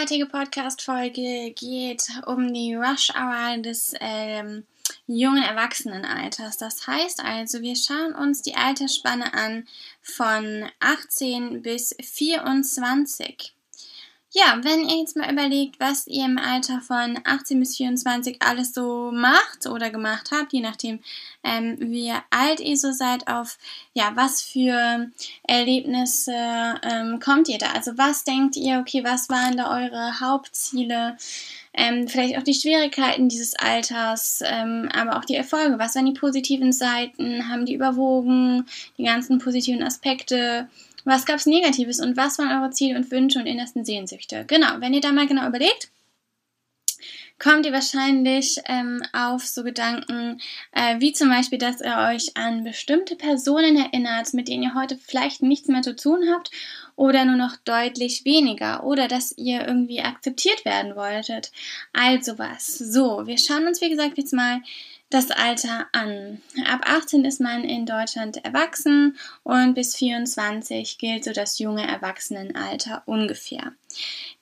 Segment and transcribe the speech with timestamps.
[0.00, 4.64] Die heutige Podcast-Folge geht um die Rush-Hour des ähm,
[5.06, 6.56] jungen Erwachsenenalters.
[6.56, 9.66] Das heißt also, wir schauen uns die Altersspanne an
[10.00, 13.52] von 18 bis 24.
[14.32, 18.72] Ja, wenn ihr jetzt mal überlegt, was ihr im Alter von 18 bis 24 alles
[18.72, 21.00] so macht oder gemacht habt, je nachdem,
[21.42, 23.58] ähm, wie alt ihr so seid, auf
[23.92, 25.10] ja, was für
[25.42, 27.72] Erlebnisse ähm, kommt ihr da?
[27.72, 31.16] Also was denkt ihr, okay, was waren da eure Hauptziele?
[31.72, 35.80] Ähm, vielleicht auch die Schwierigkeiten dieses Alters, ähm, aber auch die Erfolge.
[35.80, 37.48] Was waren die positiven Seiten?
[37.48, 38.66] Haben die überwogen?
[38.96, 40.68] Die ganzen positiven Aspekte?
[41.04, 44.44] Was gab es Negatives und was waren eure Ziele und Wünsche und innersten Sehnsüchte?
[44.46, 45.90] Genau, wenn ihr da mal genau überlegt,
[47.40, 50.40] kommt ihr wahrscheinlich ähm, auf so Gedanken,
[50.72, 54.96] äh, wie zum Beispiel, dass ihr euch an bestimmte Personen erinnert, mit denen ihr heute
[54.96, 56.50] vielleicht nichts mehr zu tun habt
[56.96, 61.50] oder nur noch deutlich weniger oder dass ihr irgendwie akzeptiert werden wolltet.
[61.94, 62.76] Also was.
[62.76, 64.60] So, wir schauen uns, wie gesagt, jetzt mal
[65.10, 66.40] das Alter an.
[66.66, 73.02] Ab 18 ist man in Deutschland erwachsen und bis 24 gilt so das junge Erwachsenenalter
[73.06, 73.72] ungefähr.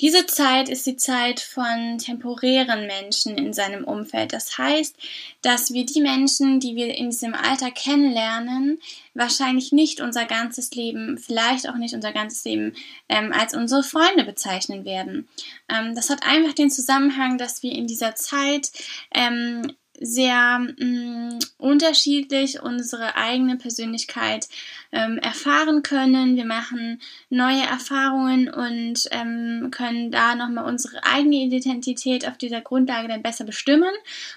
[0.00, 4.34] Diese Zeit ist die Zeit von temporären Menschen in seinem Umfeld.
[4.34, 4.94] Das heißt,
[5.40, 8.78] dass wir die Menschen, die wir in diesem Alter kennenlernen,
[9.14, 12.74] wahrscheinlich nicht unser ganzes Leben, vielleicht auch nicht unser ganzes Leben
[13.08, 15.28] ähm, als unsere Freunde bezeichnen werden.
[15.68, 18.70] Ähm, das hat einfach den Zusammenhang, dass wir in dieser Zeit
[19.12, 24.48] ähm, sehr mh, mm, unterschiedlich unsere eigene Persönlichkeit
[24.92, 26.36] ähm, erfahren können.
[26.36, 27.00] Wir machen
[27.30, 33.44] neue Erfahrungen und ähm, können da nochmal unsere eigene Identität auf dieser Grundlage dann besser
[33.44, 33.92] bestimmen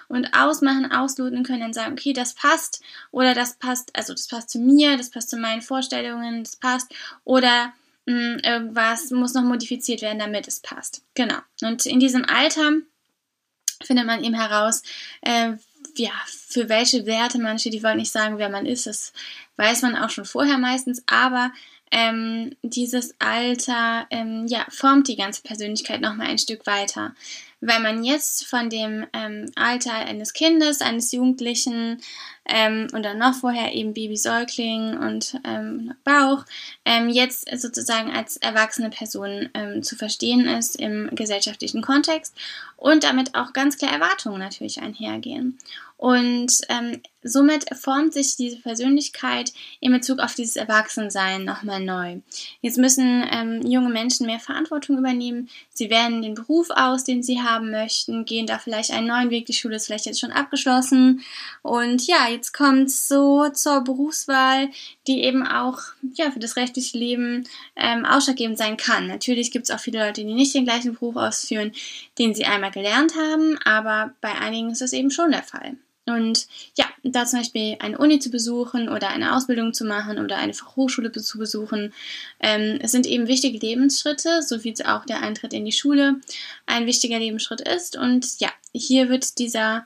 [0.07, 4.49] und ausmachen, ausloten können, dann sagen, okay, das passt oder das passt, also das passt
[4.49, 6.93] zu mir, das passt zu meinen Vorstellungen, das passt
[7.23, 7.73] oder
[8.05, 11.03] mh, mm, irgendwas muss noch modifiziert werden, damit es passt.
[11.13, 11.37] Genau.
[11.61, 12.71] Und in diesem Alter
[13.85, 14.83] findet man eben heraus,
[15.21, 15.53] äh,
[15.95, 17.73] ja, für welche Werte man steht.
[17.73, 19.13] Ich wollte nicht sagen, wer man ist, das
[19.57, 21.51] weiß man auch schon vorher meistens, aber
[21.91, 27.13] ähm, dieses Alter ähm, ja, formt die ganze Persönlichkeit nochmal ein Stück weiter.
[27.61, 32.01] Weil man jetzt von dem ähm, Alter eines Kindes, eines Jugendlichen
[32.45, 36.43] ähm, und dann noch vorher eben Baby-Säugling und ähm, Bauch,
[36.85, 42.35] ähm, jetzt sozusagen als erwachsene Person ähm, zu verstehen ist im gesellschaftlichen Kontext
[42.77, 45.59] und damit auch ganz klar Erwartungen natürlich einhergehen.
[46.01, 52.21] Und ähm, somit formt sich diese Persönlichkeit in Bezug auf dieses Erwachsensein nochmal neu.
[52.61, 55.47] Jetzt müssen ähm, junge Menschen mehr Verantwortung übernehmen.
[55.69, 59.45] Sie wählen den Beruf aus, den sie haben möchten, gehen da vielleicht einen neuen Weg.
[59.45, 61.21] Die Schule ist vielleicht jetzt schon abgeschlossen.
[61.61, 64.71] Und ja, jetzt kommt es so zur Berufswahl,
[65.05, 65.81] die eben auch
[66.15, 69.05] ja, für das rechtliche Leben ähm, ausschlaggebend sein kann.
[69.05, 71.73] Natürlich gibt es auch viele Leute, die nicht den gleichen Beruf ausführen,
[72.17, 75.77] den sie einmal gelernt haben, aber bei einigen ist das eben schon der Fall.
[76.07, 80.37] Und ja, da zum Beispiel eine Uni zu besuchen oder eine Ausbildung zu machen oder
[80.37, 81.93] eine Fachhochschule zu besuchen,
[82.39, 86.19] ähm, es sind eben wichtige Lebensschritte, so wie auch der Eintritt in die Schule
[86.65, 87.97] ein wichtiger Lebensschritt ist.
[87.97, 89.85] Und ja, hier wird dieser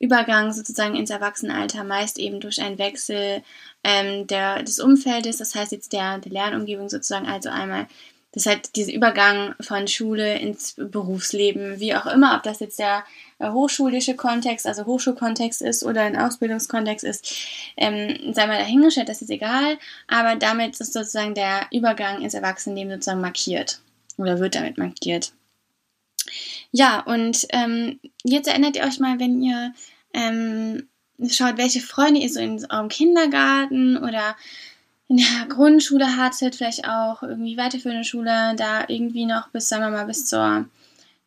[0.00, 3.42] Übergang sozusagen ins Erwachsenenalter meist eben durch einen Wechsel
[3.82, 7.88] ähm, der, des Umfeldes, das heißt jetzt der, der Lernumgebung sozusagen, also einmal
[8.32, 12.78] das ist halt dieser Übergang von Schule ins Berufsleben, wie auch immer, ob das jetzt
[12.78, 13.04] der
[13.38, 17.34] äh, hochschulische Kontext, also Hochschulkontext ist oder ein Ausbildungskontext ist,
[17.76, 19.78] ähm, sei mal dahingestellt, das ist egal,
[20.08, 23.80] aber damit ist sozusagen der Übergang ins Erwachsenenleben sozusagen markiert
[24.18, 25.32] oder wird damit markiert.
[26.70, 29.72] Ja, und ähm, jetzt erinnert ihr euch mal, wenn ihr
[30.12, 30.86] ähm,
[31.30, 34.36] schaut, welche Freunde ihr so in eurem Kindergarten oder
[35.08, 39.90] in der Grundschule hattet, vielleicht auch irgendwie weiterführende Schule, da irgendwie noch bis, sagen wir
[39.90, 40.66] mal, bis zur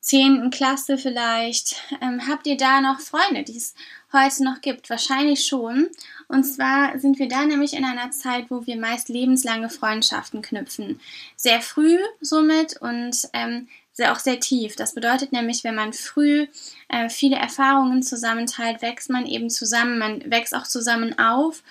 [0.02, 0.50] 10.
[0.50, 3.76] Klasse vielleicht, ähm, habt ihr da noch Freunde, die es
[4.14, 4.90] heute noch gibt?
[4.90, 5.90] Wahrscheinlich schon.
[6.28, 11.00] Und zwar sind wir da nämlich in einer Zeit, wo wir meist lebenslange Freundschaften knüpfen.
[11.36, 14.76] Sehr früh somit und ähm, sehr, auch sehr tief.
[14.76, 16.48] Das bedeutet nämlich, wenn man früh
[16.88, 21.62] äh, viele Erfahrungen zusammenteilt, wächst man eben zusammen, man wächst auch zusammen auf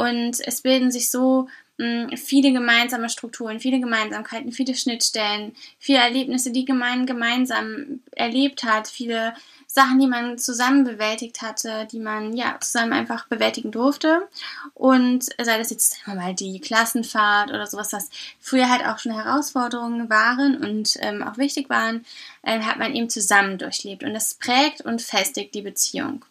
[0.00, 6.52] und es bilden sich so mh, viele gemeinsame Strukturen, viele Gemeinsamkeiten, viele Schnittstellen, viele Erlebnisse,
[6.52, 9.34] die man gemeinsam erlebt hat, viele
[9.66, 14.28] Sachen, die man zusammen bewältigt hatte, die man ja zusammen einfach bewältigen durfte.
[14.74, 18.08] Und sei das jetzt sagen wir mal die Klassenfahrt oder sowas, was
[18.40, 22.04] früher halt auch schon Herausforderungen waren und ähm, auch wichtig waren,
[22.42, 24.02] äh, hat man eben zusammen durchlebt.
[24.02, 26.24] Und das prägt und festigt die Beziehung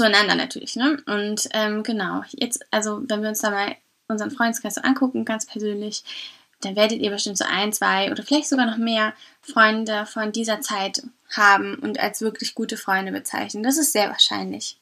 [0.00, 0.96] zueinander natürlich, ne?
[1.04, 3.76] Und ähm, genau, jetzt, also wenn wir uns da mal
[4.08, 6.02] unseren Freundeskreis so angucken, ganz persönlich,
[6.62, 9.12] dann werdet ihr bestimmt so ein, zwei oder vielleicht sogar noch mehr
[9.42, 11.02] Freunde von dieser Zeit
[11.36, 13.62] haben und als wirklich gute Freunde bezeichnen.
[13.62, 14.78] Das ist sehr wahrscheinlich.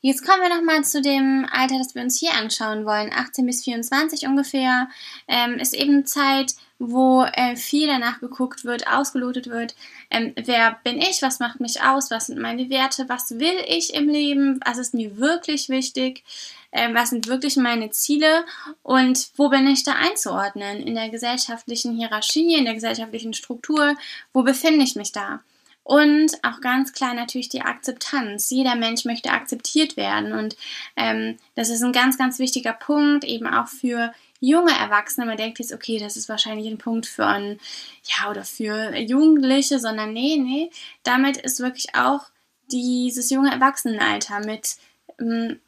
[0.00, 3.12] Jetzt kommen wir nochmal zu dem Alter, das wir uns hier anschauen wollen.
[3.12, 4.88] 18 bis 24 ungefähr
[5.28, 9.74] ähm, ist eben Zeit, wo äh, viel danach geguckt wird, ausgelotet wird.
[10.10, 11.20] Ähm, wer bin ich?
[11.20, 12.10] Was macht mich aus?
[12.10, 13.08] Was sind meine Werte?
[13.08, 14.58] Was will ich im Leben?
[14.64, 16.24] Was ist mir wirklich wichtig?
[16.72, 18.46] Ähm, was sind wirklich meine Ziele?
[18.82, 20.78] Und wo bin ich da einzuordnen?
[20.78, 23.94] In der gesellschaftlichen Hierarchie, in der gesellschaftlichen Struktur?
[24.32, 25.40] Wo befinde ich mich da?
[25.84, 28.48] Und auch ganz klar natürlich die Akzeptanz.
[28.48, 30.32] Jeder Mensch möchte akzeptiert werden.
[30.32, 30.56] Und
[30.96, 35.26] ähm, das ist ein ganz, ganz wichtiger Punkt, eben auch für junge Erwachsene.
[35.26, 37.60] Man denkt jetzt, okay, das ist wahrscheinlich ein Punkt für ein,
[38.04, 40.70] ja, oder für Jugendliche, sondern nee, nee.
[41.02, 42.30] Damit ist wirklich auch
[42.72, 44.76] dieses junge Erwachsenenalter mit
[45.20, 45.60] ähm,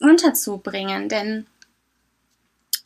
[0.00, 1.08] unterzubringen.
[1.08, 1.46] Denn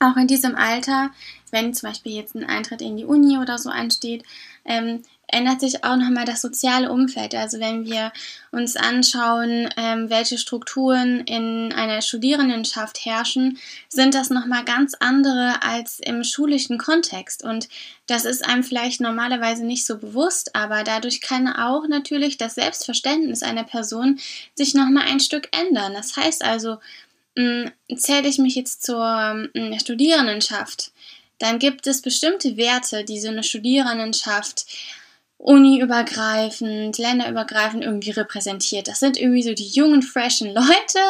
[0.01, 1.11] auch in diesem Alter,
[1.51, 4.25] wenn zum Beispiel jetzt ein Eintritt in die Uni oder so ansteht,
[4.65, 7.35] ähm, ändert sich auch nochmal das soziale Umfeld.
[7.35, 8.13] Also wenn wir
[8.51, 13.59] uns anschauen, ähm, welche Strukturen in einer Studierendenschaft herrschen,
[13.89, 17.43] sind das nochmal ganz andere als im schulischen Kontext.
[17.43, 17.69] Und
[18.07, 23.43] das ist einem vielleicht normalerweise nicht so bewusst, aber dadurch kann auch natürlich das Selbstverständnis
[23.43, 24.21] einer Person
[24.55, 25.95] sich nochmal ein Stück ändern.
[25.95, 26.79] Das heißt also,
[27.37, 30.93] zähle ich mich jetzt zur mh, Studierendenschaft,
[31.39, 34.67] dann gibt es bestimmte Werte, die so eine Studierendenschaft
[35.37, 38.89] uniübergreifend, länderübergreifend irgendwie repräsentiert.
[38.89, 41.01] Das sind irgendwie so die jungen, freshen Leute,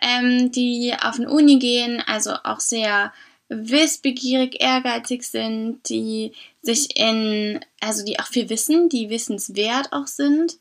[0.00, 3.12] ähm, die auf eine Uni gehen, also auch sehr
[3.48, 6.32] wissbegierig, ehrgeizig sind, die
[6.62, 10.56] sich in, also die auch viel wissen, die wissenswert auch sind,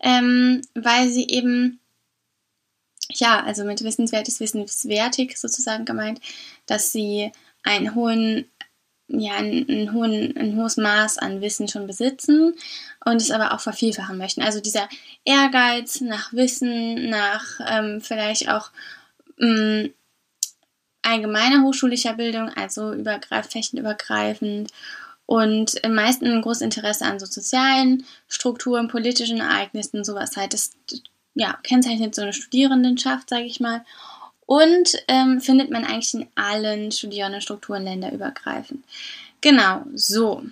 [0.00, 1.78] ähm, weil sie eben,
[3.10, 6.20] ja, also mit wissenswert ist wissenswertig sozusagen gemeint,
[6.66, 7.32] dass sie
[7.62, 8.46] einen hohen
[9.08, 12.54] ja, ein, ein, hohen, ein hohes Maß an Wissen schon besitzen
[13.04, 14.42] und es aber auch vervielfachen möchten.
[14.42, 14.88] Also dieser
[15.24, 18.70] Ehrgeiz nach Wissen, nach ähm, vielleicht auch
[19.40, 19.92] ähm,
[21.02, 24.72] allgemeiner hochschulischer Bildung, also übergreif, fächenübergreifend
[25.26, 30.52] und im meisten ein großes Interesse an so sozialen Strukturen, politischen Ereignissen, sowas halt.
[30.52, 30.70] Das
[31.36, 33.84] ja, kennzeichnet so eine Studierendenschaft, sage ich mal.
[34.46, 38.84] Und ähm, findet man eigentlich in allen Studierendenstrukturen länderübergreifend.
[39.40, 40.44] Genau, so.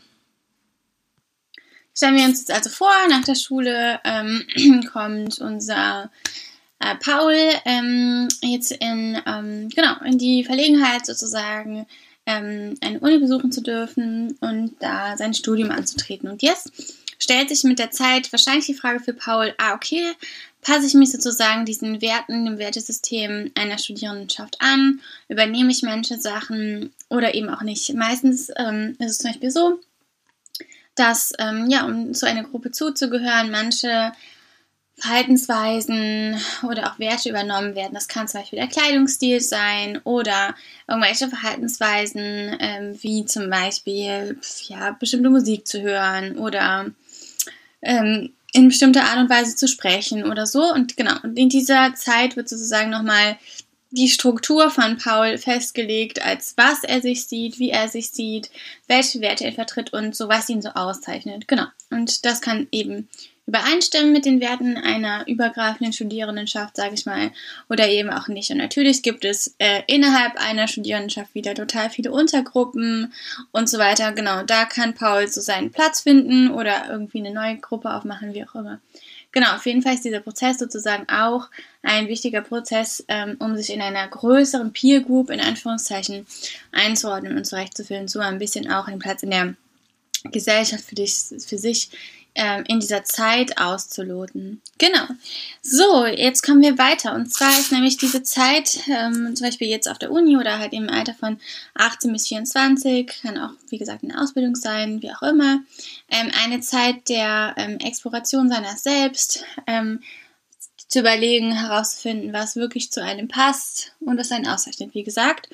[1.97, 4.45] Stellen wir uns jetzt also vor, nach der Schule ähm,
[4.93, 6.11] kommt unser
[6.81, 11.87] äh, Paul ähm, jetzt in, ähm, genau, in die Verlegenheit sozusagen,
[12.27, 16.29] ähm, eine Uni besuchen zu dürfen und da sein Studium anzutreten.
[16.29, 16.73] Und jetzt
[17.19, 20.13] stellt sich mit der Zeit wahrscheinlich die Frage für Paul, ah, okay,
[20.65, 26.93] passe ich mich sozusagen diesen Werten, dem Wertesystem einer Studierendenschaft an, übernehme ich manche Sachen
[27.09, 27.95] oder eben auch nicht.
[27.95, 29.79] Meistens ähm, ist es zum Beispiel so,
[30.97, 34.13] dass, ähm, ja, um zu einer Gruppe zuzugehören, manche
[34.97, 37.95] Verhaltensweisen oder auch Werte übernommen werden.
[37.95, 40.55] Das kann zum Beispiel der Kleidungsstil sein oder
[40.89, 46.87] irgendwelche Verhaltensweisen, ähm, wie zum Beispiel ja, bestimmte Musik zu hören oder
[47.83, 50.73] ähm, in bestimmter Art und Weise zu sprechen oder so.
[50.73, 53.37] Und genau, und in dieser Zeit wird sozusagen nochmal
[53.91, 58.51] die Struktur von Paul festgelegt, als was er sich sieht, wie er sich sieht,
[58.89, 61.47] welche Werte er vertritt und so, was ihn so auszeichnet.
[61.49, 61.67] Genau.
[61.91, 63.09] Und das kann eben
[63.47, 67.31] übereinstimmen mit den Werten einer übergreifenden Studierendenschaft, sage ich mal,
[67.69, 68.51] oder eben auch nicht.
[68.51, 73.13] Und natürlich gibt es äh, innerhalb einer Studierendenschaft wieder total viele Untergruppen
[73.53, 74.13] und so weiter.
[74.13, 78.45] Genau, da kann Paul so seinen Platz finden oder irgendwie eine neue Gruppe aufmachen, wie
[78.45, 78.81] auch immer.
[79.35, 81.51] Genau, auf jeden Fall ist dieser Prozess sozusagen auch
[81.83, 86.25] ein wichtiger Prozess, ähm, um sich in einer größeren Peer Group in Anführungszeichen
[86.71, 89.55] einzuordnen und zurechtzuführen, so ein bisschen auch einen Platz in der
[90.31, 91.13] Gesellschaft für, dich,
[91.45, 91.91] für sich
[92.67, 94.61] in dieser Zeit auszuloten.
[94.79, 95.07] Genau.
[95.63, 97.15] So, jetzt kommen wir weiter.
[97.15, 100.73] Und zwar ist nämlich diese Zeit, ähm, zum Beispiel jetzt auf der Uni oder halt
[100.73, 101.39] im Alter von
[101.75, 105.63] 18 bis 24, kann auch, wie gesagt, eine Ausbildung sein, wie auch immer,
[106.09, 110.03] ähm, eine Zeit der ähm, Exploration seiner selbst, ähm,
[110.89, 115.49] zu überlegen, herauszufinden, was wirklich zu einem passt und was einen auszeichnet, wie gesagt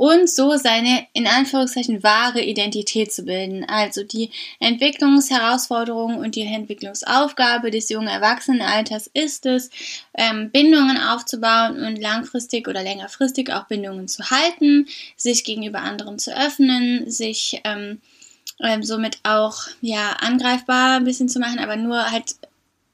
[0.00, 3.66] und so seine in Anführungszeichen wahre Identität zu bilden.
[3.66, 9.68] Also die Entwicklungsherausforderung und die Entwicklungsaufgabe des jungen Erwachsenenalters ist es,
[10.14, 14.88] ähm, Bindungen aufzubauen und langfristig oder längerfristig auch Bindungen zu halten,
[15.18, 18.00] sich gegenüber anderen zu öffnen, sich ähm,
[18.60, 22.36] ähm, somit auch ja angreifbar ein bisschen zu machen, aber nur halt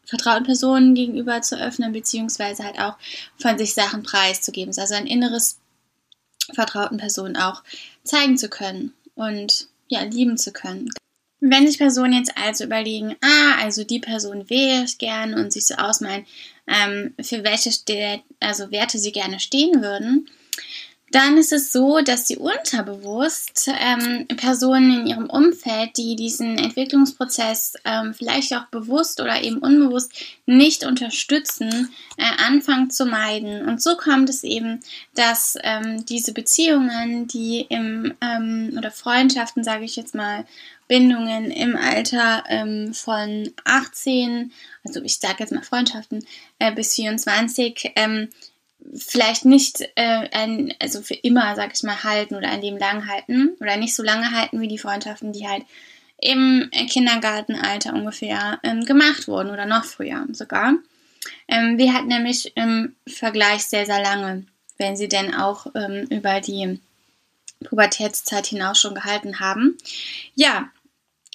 [0.07, 2.97] vertrauten Personen gegenüber zu öffnen, beziehungsweise halt auch
[3.39, 4.75] von sich Sachen preiszugeben.
[4.77, 5.59] Also ein inneres
[6.55, 7.63] vertrauten Personen auch
[8.05, 8.93] zeigen zu können.
[9.15, 10.91] und ja, lieben zu können.
[11.41, 15.67] Wenn sich Personen jetzt also überlegen, ah, also die Person wäre ich gerne und sich
[15.67, 16.27] so ausmalen,
[16.67, 17.71] ähm, für welche
[18.41, 20.29] also Werte sie gerne stehen würden,
[21.13, 27.75] dann ist es so, dass sie unterbewusst ähm, Personen in ihrem Umfeld, die diesen Entwicklungsprozess
[27.85, 30.13] ähm, vielleicht auch bewusst oder eben unbewusst
[30.47, 33.69] nicht unterstützen, äh, anfangen zu meiden.
[33.69, 34.81] Und so kommt es eben,
[35.15, 40.45] dass ähm, diese Beziehungen, die im ähm, oder Freundschaften, sage ich jetzt mal,
[40.89, 44.53] Bindungen im Alter ähm, von 18,
[44.85, 46.25] also ich sage jetzt mal Freundschaften,
[46.59, 48.29] äh, bis 24, ähm,
[48.95, 53.09] vielleicht nicht äh, ein, also für immer, sag ich mal, halten oder ein Leben lang
[53.09, 55.65] halten oder nicht so lange halten wie die Freundschaften, die halt
[56.21, 60.75] im Kindergartenalter ungefähr ähm, gemacht wurden oder noch früher sogar.
[61.49, 64.47] Ähm, wir hatten nämlich im Vergleich sehr, sehr lange,
[64.79, 66.81] wenn sie denn auch ähm, über die
[67.65, 69.77] Pubertätszeit hinaus schon gehalten haben.
[70.35, 70.71] Ja,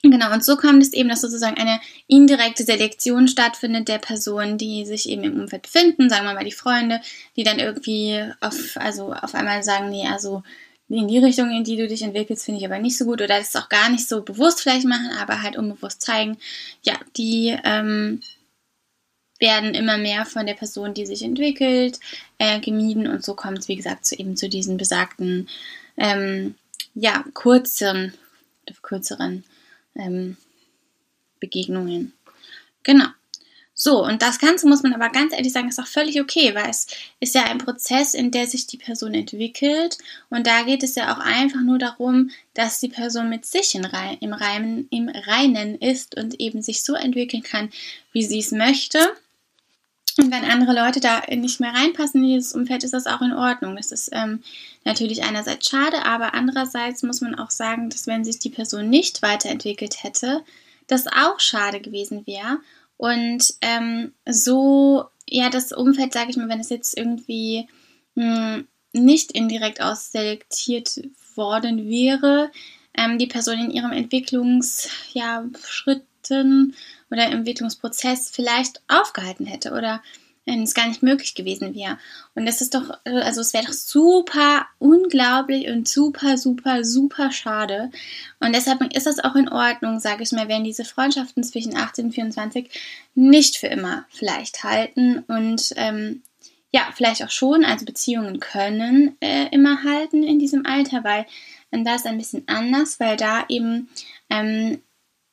[0.04, 4.84] Genau, und so kommt es eben, dass sozusagen eine indirekte Selektion stattfindet der Personen, die
[4.86, 7.02] sich eben im Umfeld befinden, sagen wir mal die Freunde,
[7.36, 10.42] die dann irgendwie auf, also auf einmal sagen, nee, also
[10.90, 13.38] in die Richtung, in die du dich entwickelst, finde ich aber nicht so gut oder
[13.38, 16.38] das auch gar nicht so bewusst vielleicht machen, aber halt unbewusst zeigen,
[16.82, 18.22] ja, die ähm,
[19.40, 22.00] werden immer mehr von der Person, die sich entwickelt,
[22.40, 25.48] äh, gemieden und so kommt es, wie gesagt, zu eben zu diesen besagten,
[25.96, 26.56] ähm,
[26.96, 28.14] ja, kurzen,
[28.82, 29.44] kürzeren
[29.96, 30.38] ähm,
[31.40, 32.14] Begegnungen.
[32.84, 33.08] Genau.
[33.74, 36.70] So, und das Ganze muss man aber ganz ehrlich sagen, ist auch völlig okay, weil
[36.70, 36.86] es
[37.20, 39.98] ist ja ein Prozess, in der sich die Person entwickelt.
[40.30, 43.86] Und da geht es ja auch einfach nur darum, dass die Person mit sich im,
[43.86, 47.72] Reinen, im Reinen ist und eben sich so entwickeln kann,
[48.12, 49.00] wie sie es möchte.
[50.22, 53.34] Und wenn andere Leute da nicht mehr reinpassen in dieses Umfeld, ist das auch in
[53.34, 53.76] Ordnung.
[53.76, 54.44] Das ist ähm,
[54.86, 59.24] natürlich einerseits schade, aber andererseits muss man auch sagen, dass wenn sich die Person nicht
[59.24, 60.44] weiterentwickelt hätte,
[60.86, 62.60] das auch schade gewesen wäre.
[62.98, 67.68] Und ähm, so, ja, das Umfeld, sage ich mal, wenn es jetzt irgendwie
[68.14, 71.02] mh, hm, nicht indirekt ausselektiert
[71.34, 72.52] worden wäre,
[72.96, 75.46] ähm, die Person in ihrem Entwicklungsschritten ja,
[76.32, 80.02] oder Entwicklungsprozess vielleicht aufgehalten hätte oder
[80.46, 82.00] wenn es gar nicht möglich gewesen wäre.
[82.34, 87.92] Und das ist doch, also es wäre doch super unglaublich und super, super, super schade.
[88.40, 92.06] Und deshalb ist das auch in Ordnung, sage ich mal, wenn diese Freundschaften zwischen 18
[92.06, 92.70] und 24
[93.14, 96.24] nicht für immer vielleicht halten und ähm,
[96.74, 101.26] ja, vielleicht auch schon, also Beziehungen können äh, immer halten in diesem Alter, weil
[101.72, 103.90] ähm, da ist ein bisschen anders, weil da eben
[104.30, 104.82] ähm,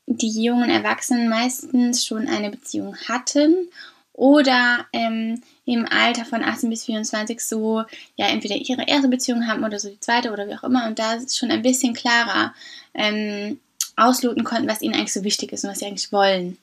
[0.08, 3.68] die jungen Erwachsenen meistens schon eine Beziehung hatten
[4.14, 7.84] oder ähm, im Alter von 18 bis 24 so,
[8.16, 10.98] ja, entweder ihre erste Beziehung haben oder so die zweite oder wie auch immer und
[10.98, 12.54] da ist schon ein bisschen klarer
[12.94, 13.60] ähm,
[13.96, 16.56] ausloten konnten, was ihnen eigentlich so wichtig ist und was sie eigentlich wollen.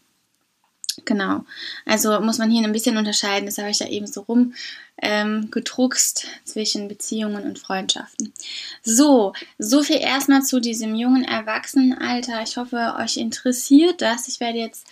[1.05, 1.45] Genau.
[1.85, 3.45] Also muss man hier ein bisschen unterscheiden.
[3.45, 4.53] Das habe ich ja eben so rum
[5.01, 8.33] ähm, gedruckst zwischen Beziehungen und Freundschaften.
[8.81, 12.41] So, so viel erstmal zu diesem jungen Erwachsenenalter.
[12.43, 14.27] Ich hoffe, euch interessiert das.
[14.27, 14.87] Ich werde jetzt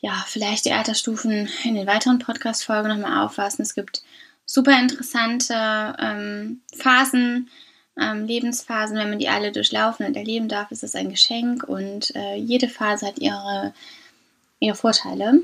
[0.00, 3.62] ja vielleicht die Altersstufen in den weiteren Podcast-Folgen nochmal auffassen.
[3.62, 4.02] Es gibt
[4.46, 7.48] super interessante ähm, Phasen,
[7.98, 8.96] ähm, Lebensphasen.
[8.96, 12.68] Wenn man die alle durchlaufen und erleben darf, ist es ein Geschenk und äh, jede
[12.68, 13.72] Phase hat ihre
[14.64, 15.40] ihre Vorteile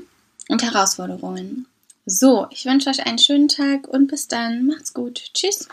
[0.49, 1.67] und Herausforderungen.
[2.05, 4.65] So, ich wünsche euch einen schönen Tag und bis dann.
[4.65, 5.29] Macht's gut.
[5.33, 5.67] Tschüss.